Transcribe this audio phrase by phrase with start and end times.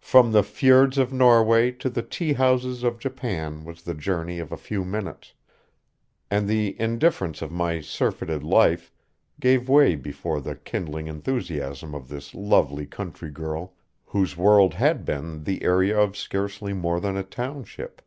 [0.00, 4.50] From the fjords of Norway to the tea houses of Japan was the journey of
[4.50, 5.34] a few minutes,
[6.32, 8.92] and the indifference of my surfeited life
[9.38, 13.74] gave way before the kindling enthusiasm of this lovely country girl,
[14.04, 18.02] whose world had been the area of scarcely more than a township.